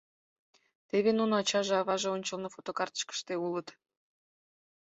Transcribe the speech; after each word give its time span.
Теве 0.89 1.11
нуно 1.19 1.33
ачаже-аваже 1.41 2.07
ончылно 2.15 2.47
фотокартычкыште 2.55 3.33
улыт. 3.45 3.67